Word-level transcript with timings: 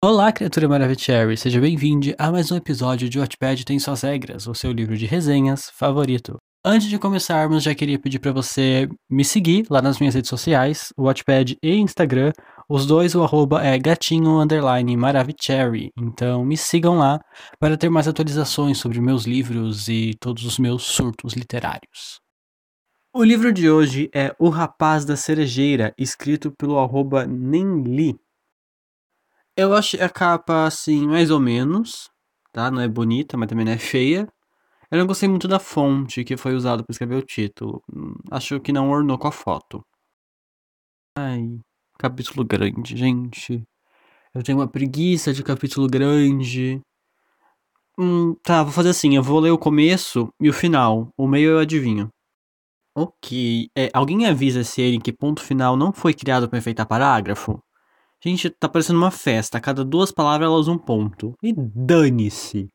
Olá, 0.00 0.30
criatura 0.30 0.68
Maravicherry, 0.68 1.36
seja 1.36 1.60
bem-vindo 1.60 2.14
a 2.16 2.30
mais 2.30 2.52
um 2.52 2.56
episódio 2.56 3.08
de 3.08 3.18
Wattpad 3.18 3.64
Tem 3.64 3.80
Suas 3.80 4.02
Regras, 4.02 4.46
o 4.46 4.54
seu 4.54 4.70
livro 4.70 4.96
de 4.96 5.06
resenhas 5.06 5.70
favorito. 5.74 6.36
Antes 6.64 6.88
de 6.88 7.00
começarmos, 7.00 7.64
já 7.64 7.74
queria 7.74 7.98
pedir 7.98 8.20
para 8.20 8.30
você 8.30 8.88
me 9.10 9.24
seguir 9.24 9.66
lá 9.68 9.82
nas 9.82 9.98
minhas 9.98 10.14
redes 10.14 10.30
sociais, 10.30 10.92
o 10.96 11.06
Wattpad 11.06 11.56
e 11.60 11.74
Instagram. 11.78 12.30
Os 12.70 12.86
dois, 12.86 13.16
o 13.16 13.24
arroba 13.24 13.60
é 13.60 13.76
gatinho 13.76 14.38
underline 14.38 14.96
maravicherry. 14.96 15.90
Então 15.98 16.44
me 16.44 16.56
sigam 16.56 16.96
lá 16.96 17.18
para 17.58 17.76
ter 17.76 17.88
mais 17.88 18.06
atualizações 18.06 18.78
sobre 18.78 19.00
meus 19.00 19.24
livros 19.24 19.88
e 19.88 20.12
todos 20.20 20.44
os 20.44 20.60
meus 20.60 20.84
surtos 20.84 21.32
literários. 21.32 22.20
O 23.12 23.24
livro 23.24 23.52
de 23.52 23.68
hoje 23.68 24.08
é 24.14 24.32
O 24.38 24.48
Rapaz 24.48 25.04
da 25.04 25.16
Cerejeira, 25.16 25.92
escrito 25.98 26.52
pelo 26.56 26.78
arroba 26.78 27.26
Nenli. 27.26 28.14
Eu 29.60 29.74
achei 29.74 30.00
a 30.00 30.08
capa 30.08 30.66
assim, 30.66 31.04
mais 31.08 31.30
ou 31.32 31.40
menos, 31.40 32.08
tá? 32.52 32.70
Não 32.70 32.80
é 32.80 32.86
bonita, 32.88 33.36
mas 33.36 33.48
também 33.48 33.64
não 33.64 33.72
é 33.72 33.78
feia. 33.78 34.28
Eu 34.90 34.98
não 34.98 35.06
gostei 35.06 35.28
muito 35.28 35.48
da 35.48 35.58
fonte 35.60 36.24
que 36.24 36.36
foi 36.36 36.54
usada 36.54 36.84
para 36.84 36.92
escrever 36.92 37.16
o 37.16 37.22
título. 37.26 37.82
Acho 38.30 38.60
que 38.60 38.72
não 38.72 38.90
ornou 38.90 39.18
com 39.18 39.28
a 39.28 39.32
foto. 39.32 39.84
Ai, 41.18 41.60
capítulo 41.98 42.44
grande, 42.46 42.96
gente. 42.96 43.62
Eu 44.34 44.42
tenho 44.42 44.58
uma 44.58 44.68
preguiça 44.68 45.32
de 45.32 45.42
capítulo 45.44 45.88
grande. 45.88 46.82
Hum, 47.98 48.34
tá, 48.44 48.62
vou 48.62 48.72
fazer 48.72 48.90
assim, 48.90 49.16
eu 49.16 49.22
vou 49.22 49.40
ler 49.40 49.50
o 49.50 49.58
começo 49.58 50.28
e 50.40 50.48
o 50.48 50.52
final. 50.52 51.08
O 51.16 51.26
meio 51.26 51.50
eu 51.52 51.58
adivinho. 51.58 52.08
Ok. 52.96 53.70
É, 53.76 53.90
alguém 53.94 54.26
avisa 54.26 54.64
se 54.64 54.82
ele 54.82 55.00
que 55.00 55.12
ponto 55.12 55.42
final 55.42 55.76
não 55.76 55.92
foi 55.92 56.14
criado 56.14 56.48
para 56.48 56.58
enfeitar 56.58 56.86
parágrafo? 56.86 57.60
Gente, 58.24 58.50
tá 58.50 58.68
parecendo 58.68 58.98
uma 58.98 59.10
festa. 59.10 59.58
A 59.58 59.60
cada 59.60 59.84
duas 59.84 60.10
palavras 60.10 60.46
ela 60.46 60.56
usa 60.56 60.72
um 60.72 60.78
ponto. 60.78 61.34
E 61.42 61.52
dane-se. 61.52 62.68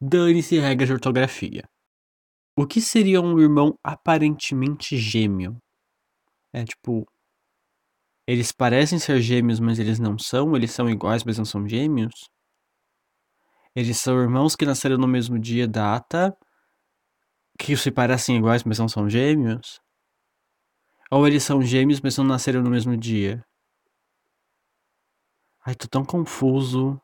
Dane-se 0.00 0.58
regras 0.58 0.88
de 0.88 0.94
ortografia. 0.94 1.64
O 2.58 2.66
que 2.66 2.80
seria 2.80 3.20
um 3.20 3.38
irmão 3.38 3.78
aparentemente 3.84 4.96
gêmeo? 4.96 5.58
É 6.52 6.64
tipo. 6.64 7.06
Eles 8.26 8.50
parecem 8.50 8.98
ser 8.98 9.20
gêmeos, 9.20 9.60
mas 9.60 9.78
eles 9.78 9.98
não 9.98 10.18
são? 10.18 10.56
Eles 10.56 10.70
são 10.72 10.88
iguais, 10.88 11.22
mas 11.22 11.38
não 11.38 11.44
são 11.44 11.68
gêmeos? 11.68 12.28
Eles 13.74 14.00
são 14.00 14.18
irmãos 14.18 14.56
que 14.56 14.64
nasceram 14.64 14.96
no 14.96 15.06
mesmo 15.06 15.38
dia, 15.38 15.68
data, 15.68 16.34
que 17.58 17.76
se 17.76 17.90
parecem 17.90 18.38
iguais, 18.38 18.64
mas 18.64 18.78
não 18.78 18.88
são 18.88 19.08
gêmeos? 19.08 19.80
Ou 21.10 21.26
eles 21.26 21.42
são 21.42 21.60
gêmeos, 21.60 22.00
mas 22.00 22.16
não 22.16 22.24
nasceram 22.24 22.62
no 22.62 22.70
mesmo 22.70 22.96
dia? 22.96 23.44
Ai, 25.66 25.74
tô 25.74 25.88
tão 25.88 26.04
confuso. 26.04 26.96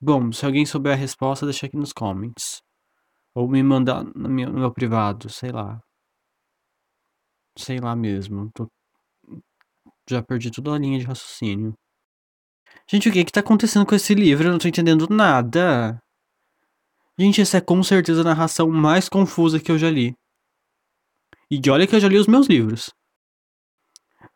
Bom, 0.00 0.30
se 0.30 0.46
alguém 0.46 0.64
souber 0.64 0.92
a 0.92 0.96
resposta, 0.96 1.44
deixa 1.44 1.66
aqui 1.66 1.76
nos 1.76 1.92
comments. 1.92 2.62
Ou 3.34 3.48
me 3.48 3.60
manda 3.60 4.04
no 4.04 4.28
meu, 4.28 4.52
no 4.52 4.60
meu 4.60 4.72
privado, 4.72 5.28
sei 5.28 5.50
lá. 5.50 5.80
Sei 7.58 7.80
lá 7.80 7.96
mesmo. 7.96 8.52
Tô... 8.54 8.68
Já 10.08 10.22
perdi 10.22 10.52
toda 10.52 10.72
a 10.74 10.78
linha 10.78 11.00
de 11.00 11.04
raciocínio. 11.04 11.74
Gente, 12.88 13.08
o 13.08 13.12
que 13.12 13.24
que 13.24 13.32
tá 13.32 13.40
acontecendo 13.40 13.84
com 13.84 13.96
esse 13.96 14.14
livro? 14.14 14.46
Eu 14.46 14.52
não 14.52 14.58
tô 14.58 14.68
entendendo 14.68 15.08
nada. 15.10 15.98
Gente, 17.18 17.40
essa 17.40 17.58
é 17.58 17.60
com 17.60 17.82
certeza 17.82 18.20
a 18.20 18.24
narração 18.24 18.70
mais 18.70 19.08
confusa 19.08 19.58
que 19.58 19.72
eu 19.72 19.78
já 19.78 19.90
li. 19.90 20.14
E 21.50 21.60
olha 21.68 21.84
que 21.84 21.96
eu 21.96 22.00
já 22.00 22.06
li 22.06 22.16
os 22.16 22.28
meus 22.28 22.46
livros. 22.46 22.90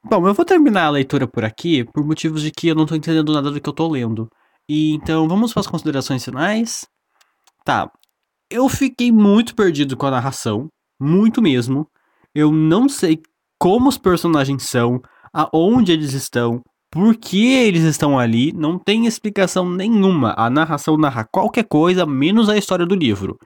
Bom, 0.07 0.29
eu 0.29 0.35
vou 0.35 0.45
terminar 0.45 0.85
a 0.85 0.91
leitura 0.91 1.27
por 1.27 1.45
aqui, 1.45 1.83
por 1.83 2.05
motivos 2.05 2.43
de 2.43 2.51
que 2.51 2.69
eu 2.69 2.75
não 2.75 2.85
tô 2.85 2.95
entendendo 2.95 3.33
nada 3.33 3.51
do 3.51 3.59
que 3.59 3.67
eu 3.67 3.73
tô 3.73 3.89
lendo. 3.89 4.29
E 4.69 4.93
então, 4.93 5.27
vamos 5.27 5.53
para 5.53 5.61
as 5.61 5.67
considerações 5.67 6.23
finais? 6.23 6.87
Tá. 7.65 7.91
Eu 8.51 8.69
fiquei 8.69 9.11
muito 9.11 9.55
perdido 9.55 9.97
com 9.97 10.07
a 10.07 10.11
narração, 10.11 10.69
muito 11.01 11.41
mesmo. 11.41 11.89
Eu 12.35 12.53
não 12.53 12.87
sei 12.87 13.23
como 13.59 13.89
os 13.89 13.97
personagens 13.97 14.65
são, 14.65 15.01
aonde 15.33 15.93
eles 15.93 16.13
estão, 16.13 16.61
por 16.91 17.17
que 17.17 17.55
eles 17.55 17.83
estão 17.85 18.19
ali, 18.19 18.53
não 18.53 18.79
tem 18.79 19.07
explicação 19.07 19.69
nenhuma. 19.71 20.35
A 20.37 20.51
narração 20.51 20.99
narra 20.99 21.27
qualquer 21.33 21.65
coisa, 21.65 22.05
menos 22.05 22.51
a 22.51 22.59
história 22.59 22.85
do 22.85 22.95
livro. 22.95 23.39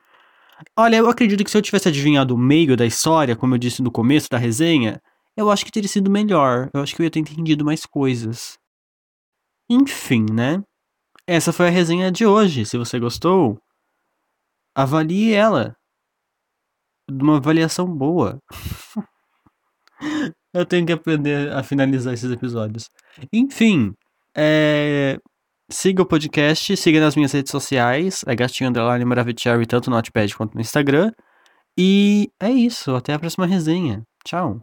Olha, 0.77 0.97
eu 0.97 1.09
acredito 1.09 1.45
que 1.45 1.51
se 1.51 1.57
eu 1.57 1.63
tivesse 1.63 1.89
adivinhado 1.89 2.35
o 2.35 2.39
meio 2.39 2.77
da 2.77 2.85
história, 2.85 3.37
como 3.37 3.55
eu 3.55 3.59
disse 3.59 3.81
no 3.81 3.93
começo 3.93 4.29
da 4.29 4.39
resenha, 4.39 5.01
eu 5.39 5.53
acho 5.53 5.65
que 5.65 5.71
teria 5.71 5.89
sido 5.89 6.11
melhor. 6.11 6.69
Eu 6.75 6.83
acho 6.83 6.97
que 6.97 7.01
eu 7.01 7.05
ia 7.05 7.11
ter 7.11 7.21
entendido 7.21 7.65
mais 7.65 7.87
coisas. 7.87 8.59
Enfim, 9.71 10.27
né? 10.33 10.61
Essa 11.29 11.53
foi 11.53 11.69
a 11.69 11.71
resenha 11.71 12.11
de 12.11 12.27
hoje. 12.27 12.67
Se 12.67 12.77
você 12.77 12.99
gostou, 12.99 13.57
avalie 14.75 15.33
ela. 15.33 15.77
De 17.09 17.23
uma 17.23 17.37
avaliação 17.37 17.87
boa. 17.87 18.41
eu 20.53 20.67
tenho 20.67 20.85
que 20.85 20.93
aprender 20.93 21.53
a 21.53 21.63
finalizar 21.63 22.13
esses 22.15 22.33
episódios. 22.33 22.91
Enfim, 23.33 23.95
é... 24.37 25.19
siga 25.71 26.03
o 26.03 26.07
podcast, 26.07 26.77
siga 26.77 26.99
nas 26.99 27.15
minhas 27.15 27.31
redes 27.33 27.53
sociais, 27.53 28.25
é 28.27 28.35
gatinho 28.35 28.71
underline 28.71 29.05
maravicherry, 29.05 29.67
tanto 29.67 29.89
no 29.89 29.95
Notepad 29.97 30.35
quanto 30.35 30.57
no 30.57 30.61
Instagram. 30.61 31.13
E 31.79 32.29
é 32.41 32.51
isso, 32.51 32.97
até 32.97 33.13
a 33.15 33.19
próxima 33.21 33.47
resenha. 33.47 34.03
Tchau. 34.25 34.61